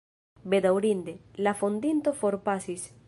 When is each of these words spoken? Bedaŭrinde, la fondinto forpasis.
Bedaŭrinde, 0.53 1.13
la 1.49 1.53
fondinto 1.61 2.15
forpasis. 2.23 2.89